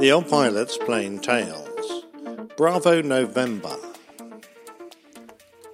[0.00, 2.04] The old pilots plain tales.
[2.56, 3.74] Bravo November.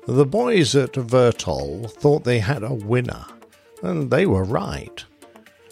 [0.06, 3.26] The boys at Vertol thought they had a winner,
[3.82, 5.04] and they were right.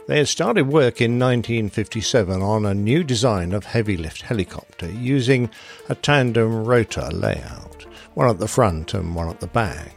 [0.06, 5.48] They had started work in 1957 on a new design of heavy lift helicopter using
[5.88, 9.94] a tandem rotor layout, one at the front and one at the back.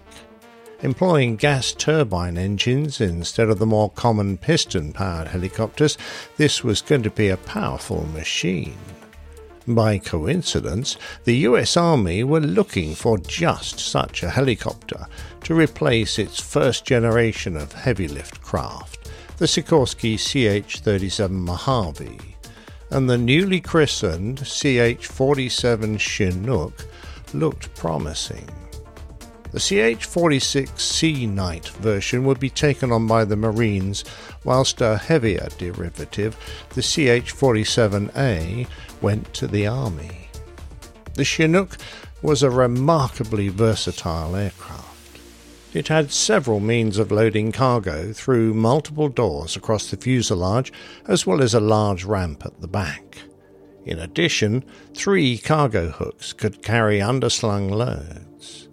[0.85, 5.97] Employing gas turbine engines instead of the more common piston powered helicopters,
[6.37, 8.77] this was going to be a powerful machine.
[9.67, 15.07] By coincidence, the US Army were looking for just such a helicopter
[15.45, 22.19] to replace its first generation of heavy lift craft, the Sikorsky CH 37 Mojave,
[22.91, 26.85] and the newly christened CH 47 Chinook
[27.33, 28.47] looked promising.
[29.55, 34.03] The CH 46 Sea Knight version would be taken on by the Marines,
[34.43, 36.35] whilst a heavier derivative,
[36.71, 38.67] the CH 47A,
[38.99, 40.27] went to the Army.
[41.13, 41.77] The Chinook
[42.21, 45.21] was a remarkably versatile aircraft.
[45.73, 50.73] It had several means of loading cargo through multiple doors across the fuselage,
[51.07, 53.19] as well as a large ramp at the back.
[53.85, 58.67] In addition, three cargo hooks could carry underslung loads.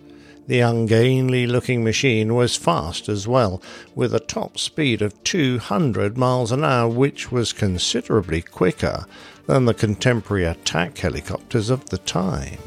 [0.47, 3.63] The ungainly looking machine was fast as well,
[3.95, 9.07] with a top speed of 200 miles an hour, which was considerably quicker
[9.47, 12.59] than the contemporary attack helicopters of the time.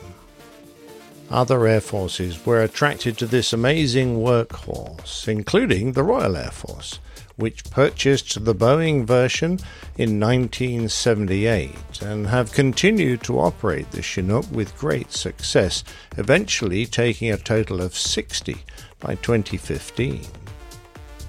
[1.30, 7.00] Other air forces were attracted to this amazing workhorse, including the Royal Air Force,
[7.36, 9.60] which purchased the Boeing version
[9.98, 15.84] in 1978 and have continued to operate the Chinook with great success,
[16.18, 18.58] eventually taking a total of 60
[19.00, 20.22] by 2015.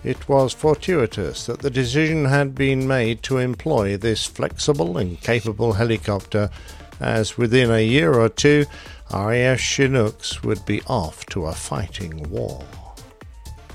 [0.04, 5.72] It was fortuitous that the decision had been made to employ this flexible and capable
[5.72, 6.50] helicopter,
[7.00, 8.66] as within a year or two,
[9.12, 12.64] RAF Chinooks would be off to a fighting war.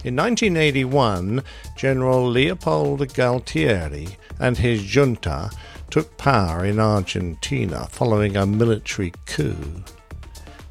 [0.03, 1.43] In 1981,
[1.77, 5.51] General Leopoldo Galtieri and his junta
[5.91, 9.83] took power in Argentina following a military coup.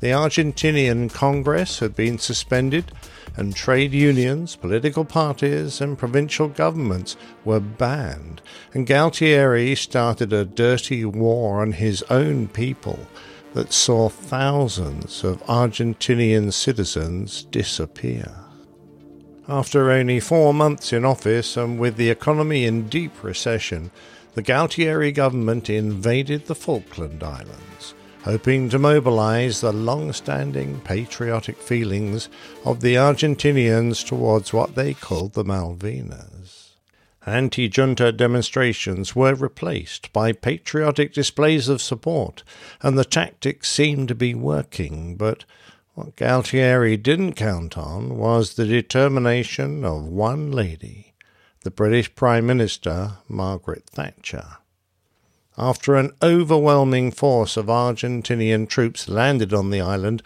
[0.00, 2.90] The Argentinian Congress had been suspended
[3.36, 8.42] and trade unions, political parties, and provincial governments were banned,
[8.74, 12.98] and Galtieri started a dirty war on his own people
[13.54, 18.49] that saw thousands of Argentinian citizens disappear.
[19.50, 23.90] After only four months in office and with the economy in deep recession,
[24.34, 27.94] the Galtieri government invaded the Falkland Islands
[28.24, 32.28] hoping to mobilize the long standing patriotic feelings
[32.64, 36.68] of the Argentinians towards what they called the Malvinas.
[37.26, 42.42] Anti junta demonstrations were replaced by patriotic displays of support,
[42.82, 45.44] and the tactics seemed to be working, but
[46.00, 51.12] what Galtieri didn't count on was the determination of one lady,
[51.62, 54.46] the British Prime Minister, Margaret Thatcher.
[55.58, 60.22] After an overwhelming force of Argentinian troops landed on the island,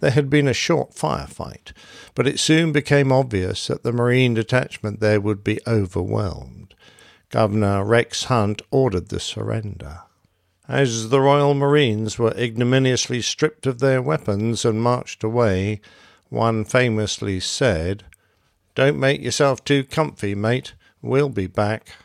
[0.00, 1.72] there had been a short firefight,
[2.14, 6.74] but it soon became obvious that the Marine detachment there would be overwhelmed.
[7.30, 10.02] Governor Rex Hunt ordered the surrender.
[10.68, 15.82] As the Royal Marines were ignominiously stripped of their weapons and marched away,
[16.30, 18.04] one famously said,
[18.74, 20.72] Don't make yourself too comfy, mate.
[21.02, 21.96] We'll be back.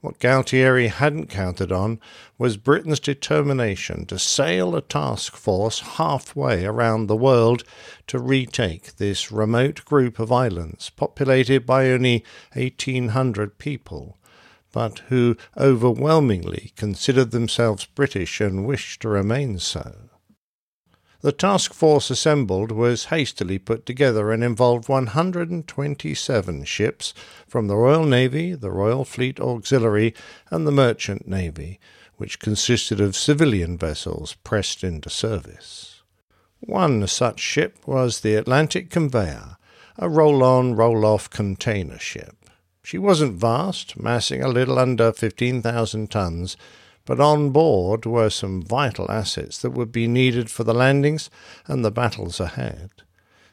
[0.00, 2.00] What Galtieri hadn't counted on
[2.38, 7.62] was Britain's determination to sail a task force halfway around the world
[8.08, 14.18] to retake this remote group of islands populated by only 1,800 people,
[14.74, 19.94] but who overwhelmingly considered themselves British and wished to remain so.
[21.20, 27.14] The task force assembled was hastily put together and involved 127 ships
[27.46, 30.12] from the Royal Navy, the Royal Fleet Auxiliary,
[30.50, 31.78] and the Merchant Navy,
[32.16, 36.02] which consisted of civilian vessels pressed into service.
[36.58, 39.56] One such ship was the Atlantic Conveyor,
[39.98, 42.43] a roll on, roll off container ship.
[42.84, 46.56] She wasn't vast, massing a little under 15,000 tons
[47.06, 51.28] but on board were some vital assets that would be needed for the landings
[51.66, 52.90] and the battles ahead.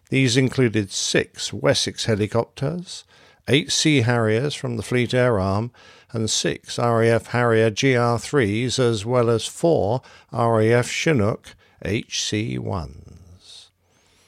[0.10, 3.04] These included six Wessex helicopters,
[3.48, 5.72] eight Sea Harriers from the Fleet Air Arm,
[6.12, 10.02] and six RAF Harrier GR3s, as well as four
[10.32, 13.70] RAF Chinook HC 1s.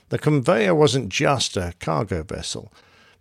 [0.09, 2.71] The conveyor wasn't just a cargo vessel.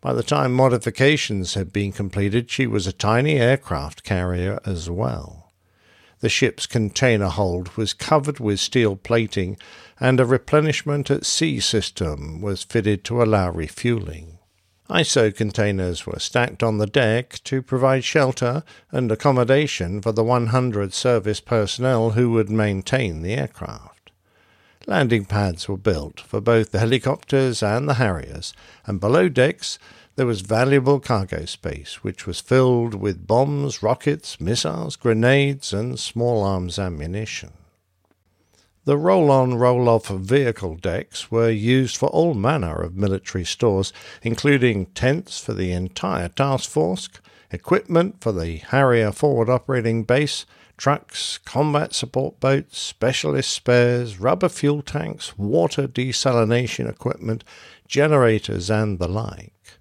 [0.02, 5.52] By the time modifications had been completed, she was a tiny aircraft carrier as well.
[6.18, 9.58] The ship's container hold was covered with steel plating,
[10.00, 14.38] and a replenishment at sea system was fitted to allow refueling.
[14.90, 20.92] ISO containers were stacked on the deck to provide shelter and accommodation for the 100
[20.92, 24.01] service personnel who would maintain the aircraft.
[24.86, 28.52] Landing pads were built for both the helicopters and the Harriers,
[28.84, 29.78] and below decks
[30.16, 36.42] there was valuable cargo space, which was filled with bombs, rockets, missiles, grenades, and small
[36.42, 37.52] arms ammunition.
[38.84, 43.92] The roll on roll off vehicle decks were used for all manner of military stores,
[44.22, 47.08] including tents for the entire task force,
[47.52, 50.44] equipment for the Harrier forward operating base,
[50.76, 57.44] trucks, combat support boats, specialist spares, rubber fuel tanks, water desalination equipment,
[57.86, 59.78] generators, and the like.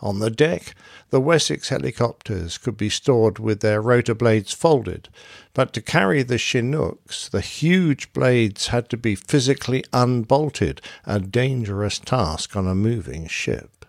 [0.00, 0.74] On the deck,
[1.10, 5.10] the Wessex helicopters could be stored with their rotor blades folded,
[5.52, 11.98] but to carry the Chinooks, the huge blades had to be physically unbolted, a dangerous
[11.98, 13.79] task on a moving ship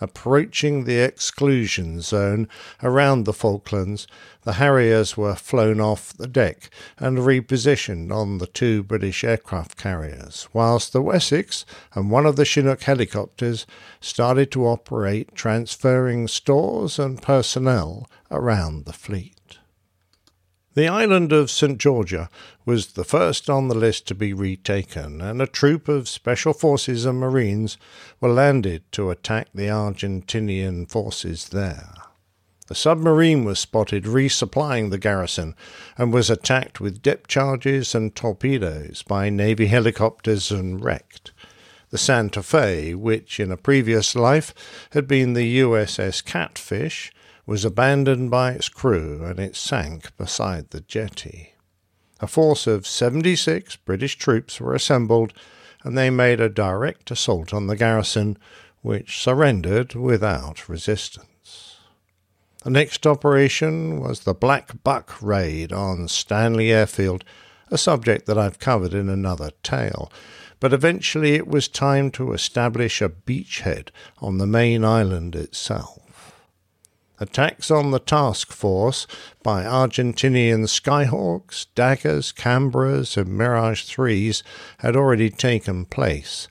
[0.00, 2.48] approaching the exclusion zone
[2.82, 4.06] around the Falklands,
[4.42, 10.48] the Harriers were flown off the deck and repositioned on the two British aircraft carriers,
[10.52, 13.66] whilst the Wessex and one of the Chinook helicopters
[14.00, 19.39] started to operate, transferring stores and personnel around the fleet.
[20.74, 21.78] The island of St.
[21.78, 22.30] Georgia
[22.64, 27.04] was the first on the list to be retaken, and a troop of Special Forces
[27.04, 27.76] and Marines
[28.20, 31.92] were landed to attack the Argentinian forces there.
[32.68, 35.56] The submarine was spotted resupplying the garrison
[35.98, 41.32] and was attacked with depth charges and torpedoes by Navy helicopters and wrecked.
[41.90, 44.54] The Santa Fe, which in a previous life
[44.90, 47.10] had been the USS Catfish,
[47.50, 51.52] was abandoned by its crew and it sank beside the jetty.
[52.20, 55.32] A force of 76 British troops were assembled
[55.82, 58.38] and they made a direct assault on the garrison,
[58.82, 61.78] which surrendered without resistance.
[62.62, 67.24] The next operation was the Black Buck raid on Stanley Airfield,
[67.68, 70.12] a subject that I've covered in another tale.
[70.60, 73.88] But eventually it was time to establish a beachhead
[74.18, 76.00] on the main island itself.
[77.22, 79.06] Attacks on the task force
[79.42, 84.42] by Argentinian Skyhawks, Daggers, Canberras, and Mirage 3s
[84.78, 86.48] had already taken place.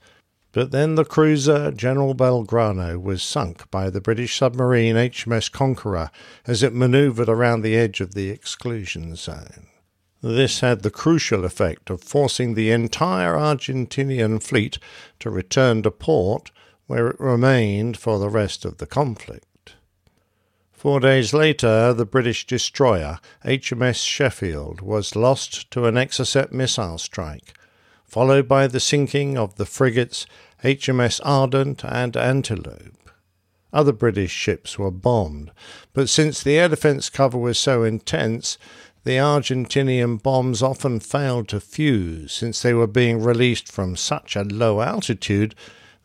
[0.51, 6.11] But then the cruiser General Belgrano was sunk by the British submarine HMS Conqueror
[6.45, 9.65] as it manoeuvred around the edge of the exclusion zone.
[10.21, 14.77] This had the crucial effect of forcing the entire Argentinian fleet
[15.19, 16.51] to return to port,
[16.85, 19.45] where it remained for the rest of the conflict.
[20.79, 27.53] Four days later, the British destroyer HMS Sheffield was lost to an Exocet missile strike,
[28.05, 30.25] followed by the sinking of the frigates
[30.63, 33.11] HMS Ardent and Antelope.
[33.73, 35.51] Other British ships were bombed,
[35.91, 38.57] but since the air defence cover was so intense,
[39.03, 44.43] the Argentinian bombs often failed to fuse since they were being released from such a
[44.45, 45.55] low altitude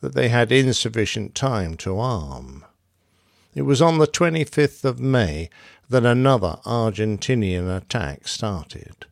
[0.00, 2.64] that they had insufficient time to arm.
[3.54, 5.48] It was on the 25th of May
[5.88, 9.06] that another Argentinian attack started.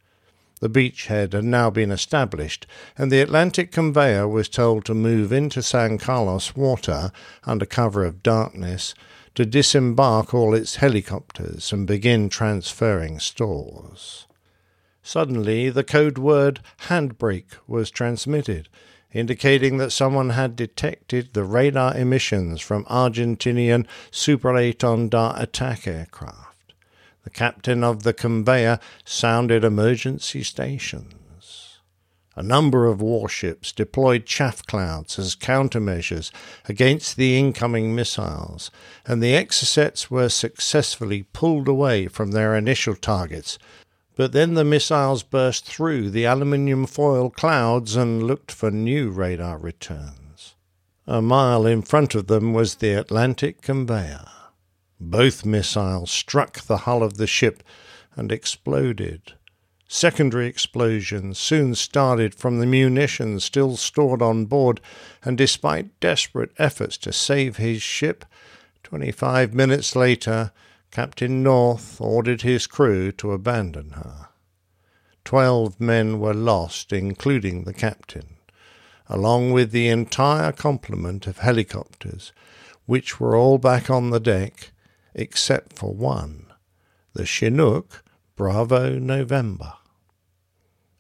[0.61, 2.67] The beachhead had now been established,
[2.99, 7.13] and the Atlantic conveyor was told to move into San Carlos water
[7.45, 8.95] under cover of darkness
[9.35, 14.27] to disembark all its helicopters and begin transferring stores.
[15.03, 18.69] Suddenly, the code word handbrake was transmitted,
[19.13, 26.75] indicating that someone had detected the radar emissions from Argentinian Super Étendard attack aircraft.
[27.25, 31.79] The captain of the conveyor sounded emergency stations.
[32.35, 36.31] A number of warships deployed chaff clouds as countermeasures
[36.67, 38.71] against the incoming missiles,
[39.05, 43.59] and the Exocets were successfully pulled away from their initial targets
[44.23, 49.59] but then the missiles burst through the aluminium foil clouds and looked for new radar
[49.59, 50.55] returns.
[51.09, 54.29] A mile in front of them was the Atlantic conveyor.
[55.01, 57.65] Both missiles struck the hull of the ship
[58.15, 59.33] and exploded.
[59.89, 64.81] Secondary explosions soon started from the munitions still stored on board,
[65.25, 68.25] and despite desperate efforts to save his ship,
[68.85, 70.53] twenty five minutes later,
[70.93, 74.29] Captain North ordered his crew to abandon her.
[75.25, 78.37] Twelve men were lost, including the captain,
[79.09, 82.33] along with the entire complement of helicopters,
[82.85, 84.73] which were all back on the deck,
[85.15, 86.53] except for one.
[87.15, 88.05] The Chinook,
[88.37, 89.73] Bravo November.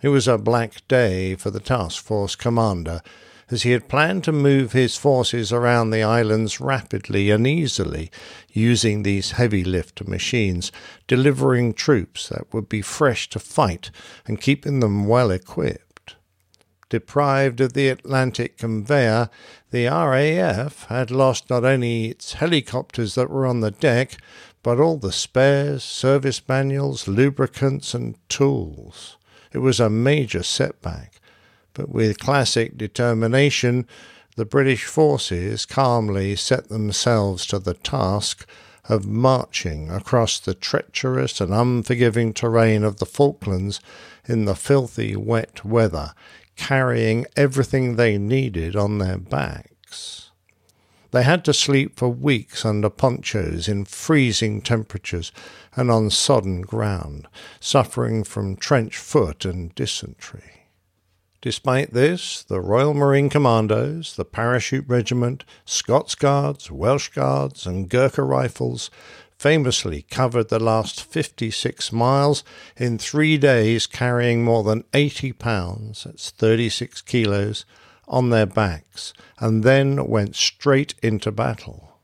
[0.00, 3.02] It was a black day for the task force commander,
[3.52, 8.10] as he had planned to move his forces around the islands rapidly and easily,
[8.50, 10.72] using these heavy lift machines,
[11.06, 13.90] delivering troops that would be fresh to fight
[14.26, 16.16] and keeping them well equipped.
[16.88, 19.30] Deprived of the Atlantic conveyor,
[19.70, 24.18] the RAF had lost not only its helicopters that were on the deck,
[24.62, 29.16] but all the spares, service manuals, lubricants, and tools.
[29.52, 31.20] It was a major setback,
[31.74, 33.86] but with classic determination,
[34.36, 38.46] the British forces calmly set themselves to the task
[38.88, 43.80] of marching across the treacherous and unforgiving terrain of the Falklands
[44.26, 46.14] in the filthy wet weather,
[46.56, 50.30] carrying everything they needed on their backs.
[51.12, 55.30] They had to sleep for weeks under ponchos in freezing temperatures
[55.76, 57.28] and on sodden ground,
[57.60, 60.51] suffering from trench foot and dysentery.
[61.42, 68.22] Despite this, the Royal Marine Commandos, the Parachute Regiment, Scots Guards, Welsh Guards, and Gurkha
[68.22, 68.90] Rifles
[69.38, 72.44] famously covered the last 56 miles
[72.76, 77.64] in three days, carrying more than 80 pounds, that's 36 kilos,
[78.06, 81.98] on their backs and then went straight into battle.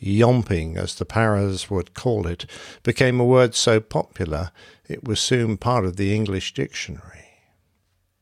[0.00, 2.46] Yomping, as the paras would call it,
[2.82, 4.52] became a word so popular
[4.88, 7.29] it was soon part of the English dictionary.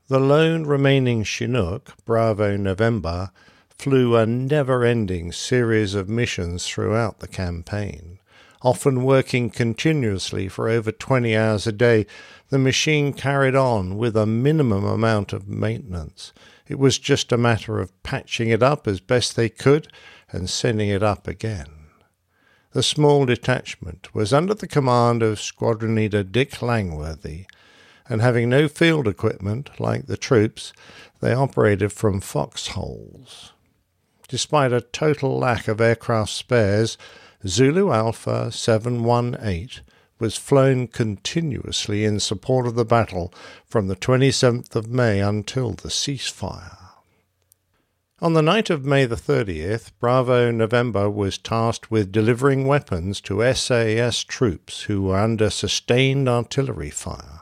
[0.09, 3.31] The lone remaining Chinook, Bravo November,
[3.69, 8.19] flew a never ending series of missions throughout the campaign.
[8.62, 12.07] Often working continuously for over 20 hours a day,
[12.49, 16.33] the machine carried on with a minimum amount of maintenance,
[16.67, 19.88] it was just a matter of patching it up as best they could
[20.33, 21.69] and sending it up again.
[22.73, 27.45] The small detachment was under the command of Squadron Leader Dick Langworthy,
[28.09, 30.73] and having no field equipment like the troops,
[31.21, 33.53] they operated from foxholes.
[34.29, 36.99] Despite a total lack of aircraft spares,
[37.47, 39.85] Zulu Alpha 718
[40.19, 43.33] was flown continuously in support of the battle
[43.65, 46.77] from the 27th of May until the ceasefire.
[48.21, 53.55] On the night of May the 30th, Bravo November was tasked with delivering weapons to
[53.55, 57.38] SAS troops who were under sustained artillery fire.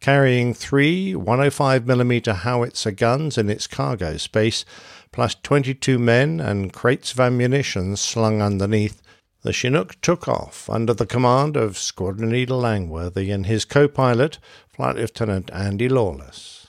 [0.00, 4.64] Carrying three 105mm howitzer guns in its cargo space,
[5.12, 9.02] plus 22 men and crates of ammunition slung underneath,
[9.42, 14.38] the Chinook took off under the command of Squadron Leader Langworthy and his co pilot,
[14.70, 16.68] Flight Lieutenant Andy Lawless.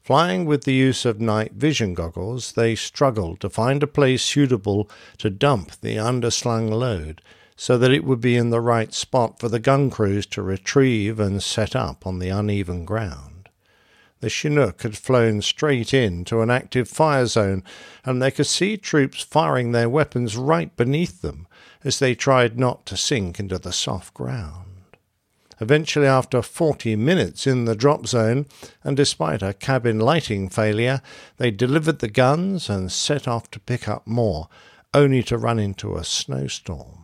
[0.00, 4.88] Flying with the use of night vision goggles, they struggled to find a place suitable
[5.18, 7.20] to dump the underslung load
[7.56, 11.20] so that it would be in the right spot for the gun crews to retrieve
[11.20, 13.48] and set up on the uneven ground.
[14.20, 17.62] The Chinook had flown straight into an active fire zone,
[18.04, 21.46] and they could see troops firing their weapons right beneath them
[21.84, 24.64] as they tried not to sink into the soft ground.
[25.60, 28.46] Eventually, after 40 minutes in the drop zone,
[28.82, 31.00] and despite a cabin lighting failure,
[31.36, 34.48] they delivered the guns and set off to pick up more,
[34.92, 37.03] only to run into a snowstorm.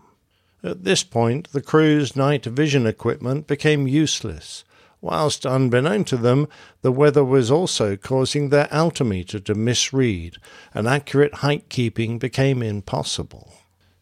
[0.63, 4.63] At this point, the crew's night vision equipment became useless,
[5.01, 6.49] whilst unbeknown to them,
[6.83, 10.37] the weather was also causing their altimeter to misread,
[10.75, 13.55] and accurate height keeping became impossible.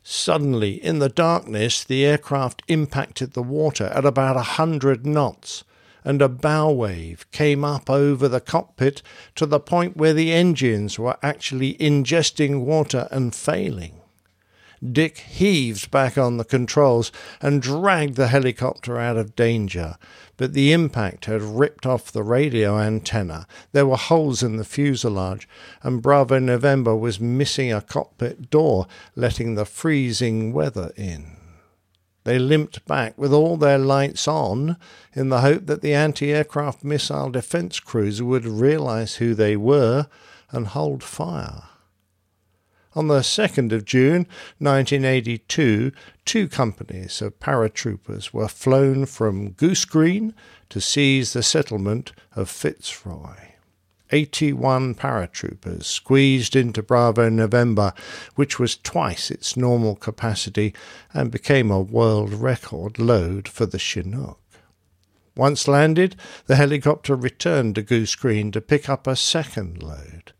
[0.02, 5.62] Suddenly, in the darkness, the aircraft impacted the water at about a hundred knots,
[6.02, 9.02] and a bow wave came up over the cockpit
[9.36, 13.97] to the point where the engines were actually ingesting water and failing.
[14.80, 19.96] Dick heaved back on the controls and dragged the helicopter out of danger,
[20.36, 23.46] but the impact had ripped off the radio antenna.
[23.72, 25.48] There were holes in the fuselage,
[25.82, 31.36] and Bravo November was missing a cockpit door, letting the freezing weather in.
[32.24, 34.76] They limped back with all their lights on
[35.14, 40.06] in the hope that the anti aircraft missile defense cruiser would realize who they were
[40.50, 41.64] and hold fire.
[42.94, 44.26] On the 2nd of June
[44.58, 45.92] 1982,
[46.24, 50.34] two companies of paratroopers were flown from Goose Green
[50.70, 53.48] to seize the settlement of Fitzroy.
[54.10, 57.92] 81 paratroopers squeezed into Bravo November,
[58.36, 60.74] which was twice its normal capacity
[61.12, 64.40] and became a world record load for the Chinook.
[65.36, 66.16] Once landed,
[66.46, 70.32] the helicopter returned to Goose Green to pick up a second load.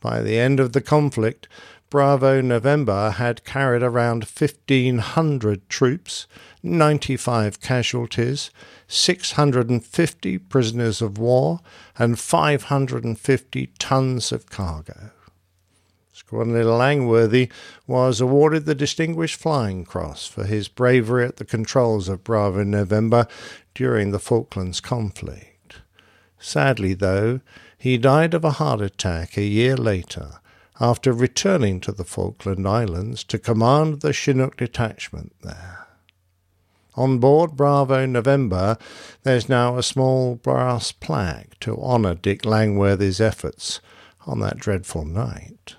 [0.00, 1.46] By the end of the conflict,
[1.92, 6.26] Bravo November had carried around 1,500 troops,
[6.62, 8.50] 95 casualties,
[8.88, 11.60] 650 prisoners of war,
[11.98, 15.10] and 550 tons of cargo.
[16.14, 17.50] Squadron Langworthy
[17.86, 23.26] was awarded the Distinguished Flying Cross for his bravery at the controls of Bravo November
[23.74, 25.82] during the Falklands conflict.
[26.38, 27.40] Sadly, though,
[27.76, 30.38] he died of a heart attack a year later
[30.82, 35.86] after returning to the Falkland Islands to command the Chinook detachment there.
[36.94, 38.76] On board Bravo November,
[39.22, 43.80] there's now a small brass plaque to honour Dick Langworthy's efforts
[44.26, 45.76] on that dreadful night.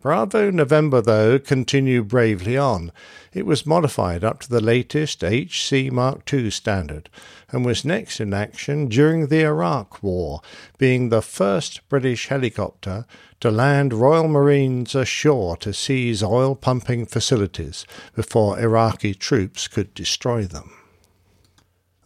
[0.00, 2.92] Bravo November, though, continued bravely on.
[3.32, 7.10] It was modified up to the latest HC Mark II standard
[7.50, 10.40] and was next in action during the Iraq War,
[10.78, 13.06] being the first British helicopter
[13.40, 20.44] to land Royal Marines ashore to seize oil pumping facilities before Iraqi troops could destroy
[20.44, 20.70] them.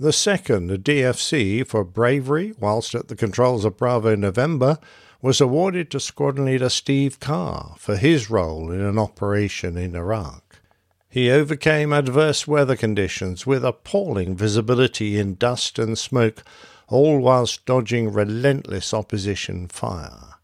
[0.01, 4.79] The second, DFC, for bravery whilst at the controls of Bravo November,
[5.23, 10.61] was awarded to Squadron Leader Steve Carr for his role in an operation in Iraq.
[11.09, 16.43] He overcame adverse weather conditions with appalling visibility in dust and smoke,
[16.89, 20.35] all whilst dodging relentless opposition fire.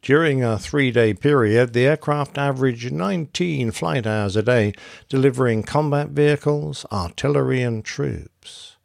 [0.00, 4.72] During a three day period, the aircraft averaged 19 flight hours a day,
[5.10, 8.77] delivering combat vehicles, artillery, and troops.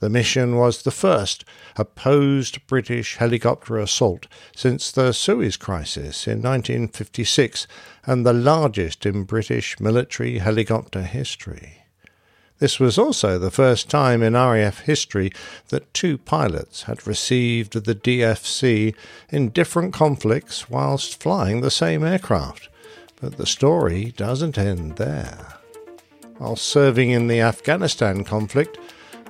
[0.00, 1.44] The mission was the first
[1.76, 7.66] opposed British helicopter assault since the Suez Crisis in 1956
[8.06, 11.82] and the largest in British military helicopter history.
[12.58, 15.30] This was also the first time in RAF history
[15.68, 18.94] that two pilots had received the DFC
[19.30, 22.68] in different conflicts whilst flying the same aircraft.
[23.20, 25.54] But the story doesn't end there.
[26.38, 28.78] While serving in the Afghanistan conflict,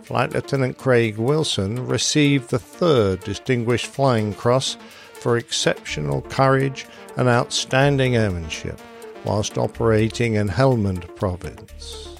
[0.08, 4.78] Flight Lieutenant Craig Wilson received the third Distinguished Flying Cross
[5.12, 6.86] for exceptional courage
[7.18, 8.80] and outstanding airmanship
[9.26, 12.16] whilst operating in Helmand Province.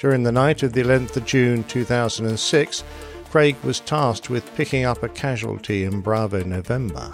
[0.00, 2.82] During the night of the 11th of June 2006,
[3.30, 7.12] Craig was tasked with picking up a casualty in Bravo November.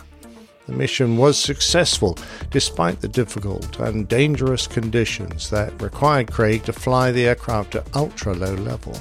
[0.66, 2.16] The mission was successful
[2.50, 8.32] despite the difficult and dangerous conditions that required Craig to fly the aircraft at ultra
[8.32, 8.98] low level.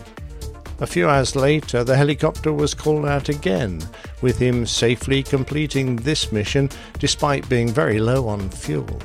[0.80, 3.82] A few hours later, the helicopter was called out again,
[4.22, 9.00] with him safely completing this mission despite being very low on fuel.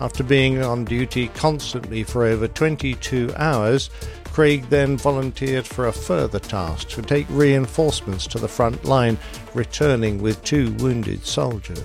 [0.00, 3.90] After being on duty constantly for over 22 hours,
[4.32, 9.18] Craig then volunteered for a further task to take reinforcements to the front line,
[9.52, 11.82] returning with two wounded soldiers.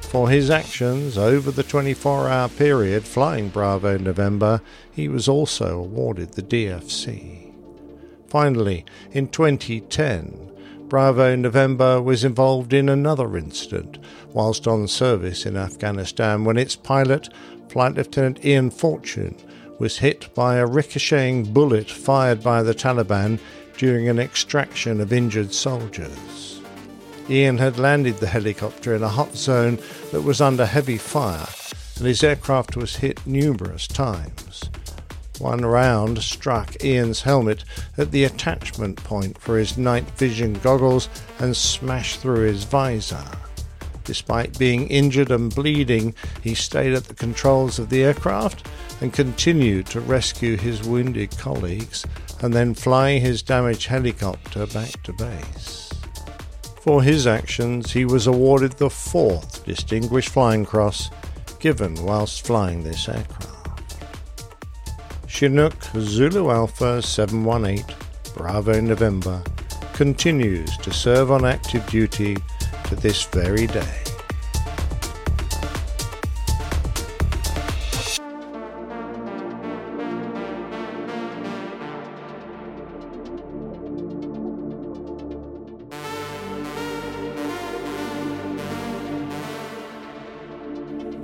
[0.00, 6.32] For his actions over the 24 hour period flying Bravo November, he was also awarded
[6.32, 7.49] the DFC.
[8.30, 10.50] Finally, in 2010,
[10.88, 13.98] Bravo November was involved in another incident
[14.32, 17.28] whilst on service in Afghanistan when its pilot,
[17.68, 19.34] Flight Lieutenant Ian Fortune,
[19.80, 23.40] was hit by a ricocheting bullet fired by the Taliban
[23.76, 26.60] during an extraction of injured soldiers.
[27.28, 29.78] Ian had landed the helicopter in a hot zone
[30.12, 31.48] that was under heavy fire,
[31.96, 34.70] and his aircraft was hit numerous times.
[35.40, 37.64] One round struck Ian's helmet
[37.96, 43.24] at the attachment point for his night vision goggles and smashed through his visor.
[44.04, 48.68] Despite being injured and bleeding, he stayed at the controls of the aircraft
[49.00, 52.04] and continued to rescue his wounded colleagues
[52.42, 55.90] and then fly his damaged helicopter back to base.
[56.82, 61.10] For his actions, he was awarded the fourth Distinguished Flying Cross
[61.60, 63.59] given whilst flying this aircraft.
[65.40, 67.96] Chinook Zulu Alpha 718
[68.36, 69.42] Bravo November
[69.94, 72.36] continues to serve on active duty
[72.84, 73.99] to this very day.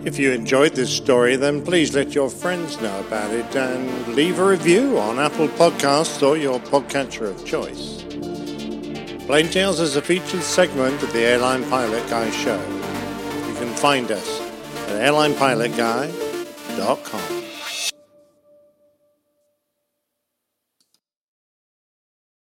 [0.06, 4.38] If you enjoyed this story, then please let your friends know about it and leave
[4.38, 8.04] a review on Apple Podcasts or your podcatcher of choice.
[9.26, 12.62] Plain Tales is a featured segment of the Airline Pilot Guy show.
[13.48, 14.40] You can find us
[14.86, 17.25] at airlinepilotguy.com.